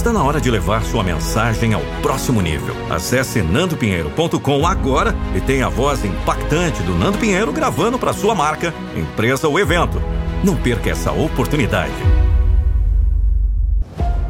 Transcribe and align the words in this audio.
Está 0.00 0.14
na 0.14 0.24
hora 0.24 0.40
de 0.40 0.50
levar 0.50 0.82
sua 0.82 1.04
mensagem 1.04 1.74
ao 1.74 1.82
próximo 2.00 2.40
nível. 2.40 2.74
Acesse 2.90 3.42
nandopinheiro.com 3.42 4.66
agora 4.66 5.14
e 5.36 5.42
tenha 5.42 5.66
a 5.66 5.68
voz 5.68 6.02
impactante 6.02 6.82
do 6.84 6.94
Nando 6.94 7.18
Pinheiro 7.18 7.52
gravando 7.52 7.98
para 7.98 8.14
sua 8.14 8.34
marca, 8.34 8.72
empresa 8.96 9.46
ou 9.46 9.60
evento. 9.60 10.00
Não 10.42 10.56
perca 10.56 10.88
essa 10.88 11.12
oportunidade. 11.12 11.92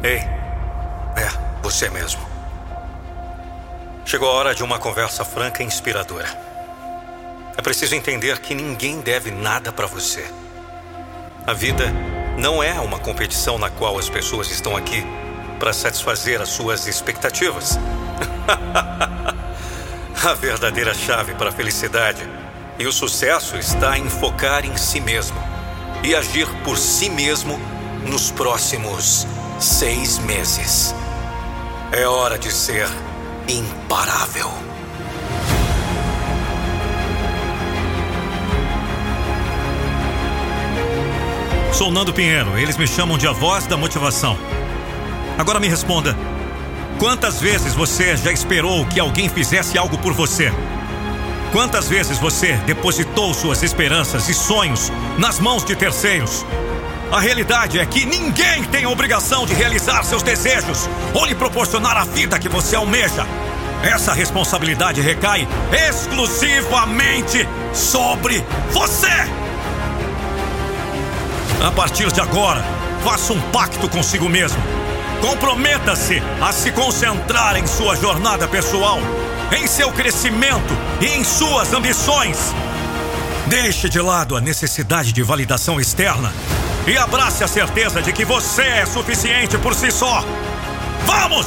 Ei, 0.03 0.17
é, 0.17 1.29
você 1.63 1.89
mesmo. 1.89 2.19
Chegou 4.03 4.27
a 4.27 4.33
hora 4.33 4.53
de 4.53 4.63
uma 4.63 4.77
conversa 4.77 5.23
franca 5.23 5.63
e 5.63 5.65
inspiradora. 5.65 6.27
É 7.55 7.61
preciso 7.61 7.95
entender 7.95 8.39
que 8.39 8.53
ninguém 8.53 8.99
deve 8.99 9.31
nada 9.31 9.71
para 9.71 9.87
você. 9.87 10.25
A 11.47 11.53
vida 11.53 11.85
não 12.37 12.61
é 12.61 12.73
uma 12.73 12.99
competição 12.99 13.57
na 13.57 13.69
qual 13.69 13.97
as 13.97 14.09
pessoas 14.09 14.51
estão 14.51 14.75
aqui 14.75 15.05
para 15.61 15.71
satisfazer 15.73 16.41
as 16.41 16.49
suas 16.49 16.87
expectativas. 16.87 17.77
a 20.25 20.33
verdadeira 20.33 20.91
chave 20.91 21.35
para 21.35 21.49
a 21.49 21.51
felicidade 21.51 22.27
e 22.79 22.87
o 22.87 22.91
sucesso 22.91 23.55
está 23.57 23.95
em 23.95 24.09
focar 24.09 24.65
em 24.65 24.75
si 24.75 24.99
mesmo 24.99 25.37
e 26.03 26.15
agir 26.15 26.47
por 26.63 26.79
si 26.79 27.11
mesmo 27.11 27.59
nos 28.03 28.31
próximos 28.31 29.27
seis 29.59 30.17
meses. 30.17 30.95
É 31.91 32.07
hora 32.07 32.39
de 32.39 32.51
ser 32.51 32.87
imparável. 33.47 34.49
Sou 41.71 41.91
Nando 41.91 42.11
Pinheiro, 42.11 42.57
eles 42.57 42.77
me 42.77 42.87
chamam 42.87 43.15
de 43.15 43.27
a 43.27 43.31
voz 43.31 43.67
da 43.67 43.77
motivação. 43.77 44.35
Agora 45.41 45.59
me 45.59 45.67
responda: 45.67 46.15
quantas 46.99 47.41
vezes 47.41 47.73
você 47.73 48.15
já 48.15 48.31
esperou 48.31 48.85
que 48.85 48.99
alguém 48.99 49.27
fizesse 49.27 49.75
algo 49.75 49.97
por 49.97 50.13
você? 50.13 50.53
Quantas 51.51 51.89
vezes 51.89 52.19
você 52.19 52.53
depositou 52.67 53.33
suas 53.33 53.63
esperanças 53.63 54.29
e 54.29 54.35
sonhos 54.35 54.91
nas 55.17 55.39
mãos 55.39 55.65
de 55.65 55.75
terceiros? 55.75 56.45
A 57.11 57.19
realidade 57.19 57.79
é 57.79 57.85
que 57.87 58.05
ninguém 58.05 58.63
tem 58.65 58.85
a 58.85 58.89
obrigação 58.89 59.47
de 59.47 59.55
realizar 59.55 60.03
seus 60.03 60.21
desejos 60.21 60.87
ou 61.11 61.25
lhe 61.25 61.33
proporcionar 61.33 61.97
a 61.97 62.05
vida 62.05 62.37
que 62.37 62.47
você 62.47 62.75
almeja. 62.75 63.25
Essa 63.81 64.13
responsabilidade 64.13 65.01
recai 65.01 65.47
exclusivamente 65.89 67.49
sobre 67.73 68.45
você. 68.69 69.07
A 71.65 71.71
partir 71.71 72.11
de 72.11 72.21
agora, 72.21 72.63
faça 73.03 73.33
um 73.33 73.41
pacto 73.49 73.89
consigo 73.89 74.29
mesmo. 74.29 74.80
Comprometa-se 75.21 76.21
a 76.41 76.51
se 76.51 76.71
concentrar 76.71 77.55
em 77.55 77.67
sua 77.67 77.95
jornada 77.95 78.47
pessoal, 78.47 78.99
em 79.55 79.67
seu 79.67 79.91
crescimento 79.91 80.75
e 80.99 81.05
em 81.05 81.23
suas 81.23 81.71
ambições. 81.73 82.53
Deixe 83.45 83.87
de 83.87 84.01
lado 84.01 84.35
a 84.35 84.41
necessidade 84.41 85.13
de 85.13 85.21
validação 85.21 85.79
externa 85.79 86.33
e 86.87 86.97
abrace 86.97 87.43
a 87.43 87.47
certeza 87.47 88.01
de 88.01 88.11
que 88.11 88.25
você 88.25 88.63
é 88.63 88.85
suficiente 88.85 89.57
por 89.59 89.75
si 89.75 89.91
só. 89.91 90.25
Vamos! 91.05 91.45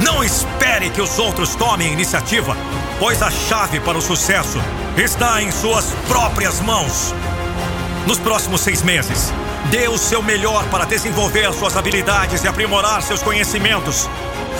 Não 0.00 0.24
espere 0.24 0.88
que 0.88 1.02
os 1.02 1.18
outros 1.18 1.54
tomem 1.54 1.92
iniciativa, 1.92 2.56
pois 2.98 3.22
a 3.22 3.30
chave 3.30 3.78
para 3.80 3.98
o 3.98 4.02
sucesso 4.02 4.58
está 4.96 5.42
em 5.42 5.50
suas 5.50 5.92
próprias 6.08 6.60
mãos. 6.60 7.14
Nos 8.06 8.18
próximos 8.18 8.62
seis 8.62 8.82
meses, 8.82 9.30
dê 9.66 9.88
o 9.88 9.98
seu 9.98 10.22
melhor 10.22 10.64
para 10.68 10.84
desenvolver 10.84 11.52
suas 11.52 11.76
habilidades 11.76 12.42
e 12.44 12.48
aprimorar 12.48 13.02
seus 13.02 13.22
conhecimentos. 13.22 14.08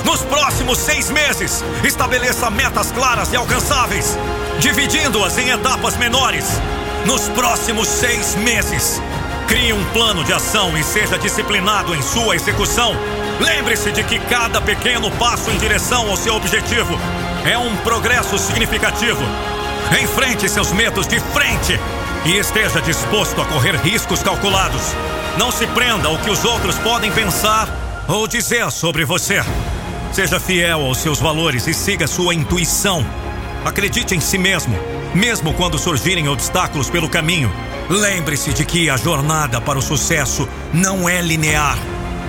Nos 0.04 0.22
próximos 0.22 0.78
seis 0.78 1.10
meses, 1.10 1.64
estabeleça 1.84 2.50
metas 2.50 2.92
claras 2.92 3.32
e 3.32 3.36
alcançáveis, 3.36 4.18
dividindo-as 4.58 5.38
em 5.38 5.50
etapas 5.50 5.96
menores. 5.96 6.46
Nos 7.06 7.28
próximos 7.28 7.88
seis 7.88 8.34
meses, 8.36 9.00
Crie 9.50 9.72
um 9.72 9.84
plano 9.86 10.22
de 10.22 10.32
ação 10.32 10.78
e 10.78 10.84
seja 10.84 11.18
disciplinado 11.18 11.92
em 11.92 12.00
sua 12.00 12.36
execução. 12.36 12.94
Lembre-se 13.40 13.90
de 13.90 14.04
que 14.04 14.16
cada 14.20 14.60
pequeno 14.60 15.10
passo 15.10 15.50
em 15.50 15.58
direção 15.58 16.08
ao 16.08 16.16
seu 16.16 16.36
objetivo 16.36 16.96
é 17.44 17.58
um 17.58 17.76
progresso 17.78 18.38
significativo. 18.38 19.20
Enfrente 20.00 20.48
seus 20.48 20.70
medos 20.70 21.04
de 21.08 21.18
frente 21.18 21.80
e 22.24 22.36
esteja 22.36 22.80
disposto 22.80 23.40
a 23.40 23.44
correr 23.46 23.76
riscos 23.76 24.22
calculados. 24.22 24.82
Não 25.38 25.50
se 25.50 25.66
prenda 25.68 26.08
ao 26.08 26.18
que 26.18 26.30
os 26.30 26.44
outros 26.44 26.76
podem 26.78 27.10
pensar 27.12 27.68
ou 28.08 28.26
dizer 28.26 28.70
sobre 28.70 29.04
você. 29.04 29.42
Seja 30.12 30.40
fiel 30.40 30.80
aos 30.80 30.98
seus 30.98 31.20
valores 31.20 31.66
e 31.66 31.72
siga 31.74 32.06
sua 32.06 32.34
intuição. 32.34 33.04
Acredite 33.64 34.14
em 34.14 34.20
si 34.20 34.38
mesmo, 34.38 34.76
mesmo 35.14 35.54
quando 35.54 35.78
surgirem 35.78 36.28
obstáculos 36.28 36.90
pelo 36.90 37.08
caminho. 37.08 37.52
Lembre-se 37.88 38.52
de 38.52 38.64
que 38.64 38.90
a 38.90 38.96
jornada 38.96 39.60
para 39.60 39.78
o 39.78 39.82
sucesso 39.82 40.48
não 40.72 41.08
é 41.08 41.20
linear, 41.20 41.78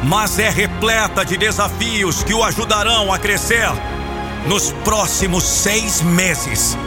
mas 0.03 0.39
é 0.39 0.49
repleta 0.49 1.25
de 1.25 1.37
desafios 1.37 2.23
que 2.23 2.33
o 2.33 2.43
ajudarão 2.43 3.11
a 3.11 3.17
crescer 3.17 3.69
nos 4.47 4.71
próximos 4.83 5.43
seis 5.43 6.01
meses. 6.01 6.77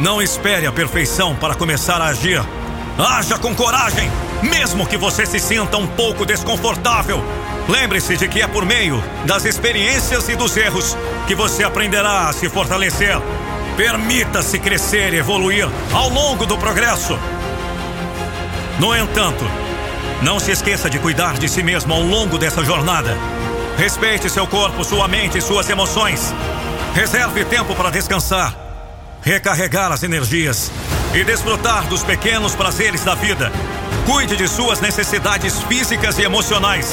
Não 0.00 0.20
espere 0.20 0.66
a 0.66 0.72
perfeição 0.72 1.36
para 1.36 1.54
começar 1.54 2.00
a 2.00 2.06
agir. 2.06 2.42
Haja 2.98 3.38
com 3.38 3.54
coragem, 3.54 4.10
mesmo 4.42 4.86
que 4.86 4.96
você 4.96 5.24
se 5.24 5.38
sinta 5.38 5.76
um 5.76 5.86
pouco 5.86 6.26
desconfortável. 6.26 7.22
Lembre-se 7.68 8.16
de 8.16 8.28
que 8.28 8.42
é 8.42 8.46
por 8.46 8.64
meio 8.64 9.02
das 9.24 9.44
experiências 9.44 10.28
e 10.28 10.36
dos 10.36 10.56
erros 10.56 10.96
que 11.26 11.34
você 11.34 11.62
aprenderá 11.62 12.28
a 12.28 12.32
se 12.32 12.48
fortalecer. 12.48 13.16
Permita-se 13.76 14.58
crescer 14.58 15.14
e 15.14 15.18
evoluir 15.18 15.68
ao 15.92 16.08
longo 16.08 16.44
do 16.44 16.58
progresso. 16.58 17.18
No 18.78 18.94
entanto, 18.94 19.44
não 20.22 20.40
se 20.40 20.50
esqueça 20.50 20.90
de 20.90 20.98
cuidar 20.98 21.38
de 21.38 21.48
si 21.48 21.62
mesmo 21.62 21.94
ao 21.94 22.02
longo 22.02 22.36
dessa 22.36 22.64
jornada. 22.64 23.16
Respeite 23.78 24.28
seu 24.28 24.46
corpo, 24.46 24.84
sua 24.84 25.06
mente 25.06 25.38
e 25.38 25.42
suas 25.42 25.68
emoções. 25.70 26.34
Reserve 26.94 27.44
tempo 27.44 27.74
para 27.74 27.90
descansar, 27.90 28.54
recarregar 29.24 29.90
as 29.90 30.02
energias 30.02 30.70
e 31.14 31.24
desfrutar 31.24 31.86
dos 31.88 32.04
pequenos 32.04 32.54
prazeres 32.54 33.02
da 33.02 33.14
vida. 33.14 33.50
Cuide 34.06 34.36
de 34.36 34.46
suas 34.46 34.80
necessidades 34.80 35.62
físicas 35.62 36.18
e 36.18 36.22
emocionais, 36.22 36.92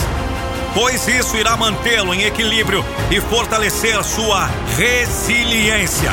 pois 0.74 1.08
isso 1.08 1.36
irá 1.36 1.58
mantê-lo 1.58 2.14
em 2.14 2.24
equilíbrio 2.24 2.86
e 3.12 3.20
fortalecer 3.20 4.02
sua 4.04 4.50
resiliência. 4.78 6.12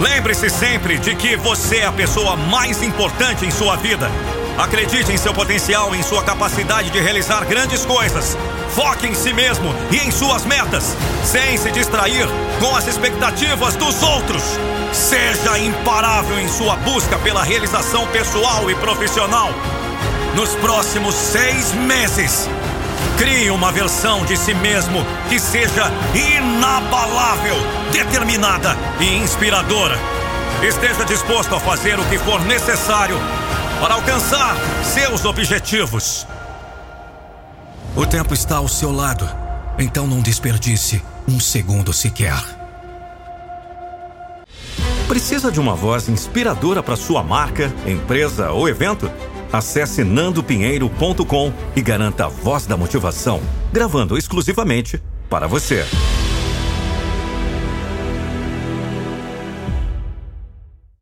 Lembre-se 0.00 0.48
sempre 0.50 0.98
de 0.98 1.14
que 1.16 1.36
você 1.36 1.78
é 1.78 1.86
a 1.86 1.92
pessoa 1.92 2.36
mais 2.36 2.82
importante 2.82 3.44
em 3.44 3.50
sua 3.50 3.76
vida. 3.76 4.08
Acredite 4.56 5.10
em 5.12 5.16
seu 5.16 5.34
potencial 5.34 5.94
em 5.96 6.02
sua 6.02 6.22
capacidade 6.22 6.88
de 6.90 7.00
realizar 7.00 7.44
grandes 7.44 7.84
coisas. 7.84 8.36
Foque 8.70 9.08
em 9.08 9.14
si 9.14 9.32
mesmo 9.32 9.74
e 9.90 9.96
em 9.96 10.12
suas 10.12 10.44
metas, 10.44 10.96
sem 11.24 11.56
se 11.56 11.72
distrair 11.72 12.26
com 12.60 12.74
as 12.76 12.86
expectativas 12.86 13.74
dos 13.74 14.00
outros. 14.02 14.42
Seja 14.92 15.58
imparável 15.58 16.38
em 16.38 16.46
sua 16.46 16.76
busca 16.76 17.18
pela 17.18 17.42
realização 17.42 18.06
pessoal 18.08 18.70
e 18.70 18.76
profissional. 18.76 19.50
Nos 20.36 20.54
próximos 20.56 21.16
seis 21.16 21.72
meses, 21.72 22.48
crie 23.18 23.50
uma 23.50 23.72
versão 23.72 24.24
de 24.24 24.36
si 24.36 24.54
mesmo 24.54 25.04
que 25.28 25.38
seja 25.40 25.90
inabalável, 26.14 27.56
determinada 27.90 28.76
e 29.00 29.16
inspiradora. 29.16 29.98
Esteja 30.62 31.04
disposto 31.04 31.54
a 31.56 31.60
fazer 31.60 31.98
o 31.98 32.04
que 32.04 32.18
for 32.18 32.40
necessário 32.42 33.18
para 33.84 33.96
alcançar 33.96 34.56
seus 34.82 35.26
objetivos. 35.26 36.26
O 37.94 38.06
tempo 38.06 38.32
está 38.32 38.56
ao 38.56 38.66
seu 38.66 38.90
lado, 38.90 39.28
então 39.78 40.06
não 40.06 40.22
desperdice 40.22 41.02
um 41.28 41.38
segundo 41.38 41.92
sequer. 41.92 42.42
Precisa 45.06 45.52
de 45.52 45.60
uma 45.60 45.74
voz 45.74 46.08
inspiradora 46.08 46.82
para 46.82 46.96
sua 46.96 47.22
marca, 47.22 47.70
empresa 47.86 48.52
ou 48.52 48.66
evento? 48.70 49.10
Acesse 49.52 50.02
nandopinheiro.com 50.02 51.52
e 51.76 51.82
garanta 51.82 52.24
a 52.24 52.28
voz 52.28 52.64
da 52.64 52.78
motivação, 52.78 53.42
gravando 53.70 54.16
exclusivamente 54.16 54.98
para 55.28 55.46
você. 55.46 55.84